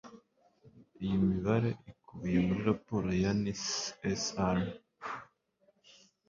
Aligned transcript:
Iyi 1.03 1.15
mibare 1.29 1.69
ikubiye 1.91 2.39
muri 2.47 2.61
Raporo 2.69 3.09
ya 3.21 3.31
NISR 3.41 4.57